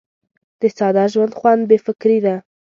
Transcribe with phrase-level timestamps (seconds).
[0.59, 2.35] د ساده ژوند خوند بې فکري ده.